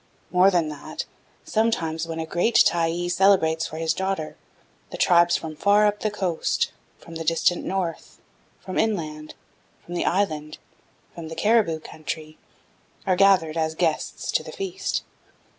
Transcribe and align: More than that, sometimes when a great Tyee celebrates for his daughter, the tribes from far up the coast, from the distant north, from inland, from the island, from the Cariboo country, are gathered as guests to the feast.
More 0.31 0.49
than 0.49 0.69
that, 0.69 1.05
sometimes 1.45 2.07
when 2.07 2.19
a 2.19 2.25
great 2.25 2.63
Tyee 2.65 3.07
celebrates 3.07 3.67
for 3.67 3.77
his 3.77 3.93
daughter, 3.93 4.35
the 4.89 4.97
tribes 4.97 5.37
from 5.37 5.55
far 5.55 5.85
up 5.85 5.99
the 5.99 6.09
coast, 6.09 6.71
from 6.97 7.13
the 7.13 7.23
distant 7.23 7.63
north, 7.63 8.19
from 8.61 8.79
inland, 8.79 9.35
from 9.85 9.93
the 9.93 10.05
island, 10.05 10.57
from 11.13 11.27
the 11.27 11.35
Cariboo 11.35 11.81
country, 11.81 12.39
are 13.05 13.15
gathered 13.15 13.57
as 13.57 13.75
guests 13.75 14.31
to 14.31 14.41
the 14.41 14.51
feast. 14.51 15.03